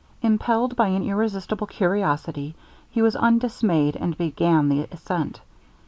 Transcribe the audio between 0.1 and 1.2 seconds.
Impelled by an